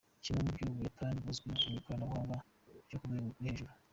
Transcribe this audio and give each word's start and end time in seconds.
Kimwe 0.23 0.41
mu 0.45 0.51
byo 0.55 0.65
Ubuyapani 0.71 1.17
buzwiho 1.25 1.67
ni 1.71 1.77
ikoranabuhanga 1.79 2.35
ryo 2.85 2.97
ku 2.99 3.05
rwego 3.09 3.27
rwo 3.33 3.41
hejuru. 3.45 3.71